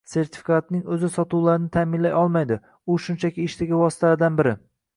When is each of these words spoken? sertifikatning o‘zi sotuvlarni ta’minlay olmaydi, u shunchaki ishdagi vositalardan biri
sertifikatning 0.11 0.79
o‘zi 0.95 1.09
sotuvlarni 1.17 1.69
ta’minlay 1.75 2.17
olmaydi, 2.23 2.59
u 2.95 2.99
shunchaki 3.05 3.47
ishdagi 3.51 3.83
vositalardan 3.83 4.41
biri 4.41 4.57